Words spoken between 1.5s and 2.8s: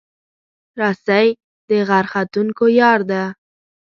د غر ختونکو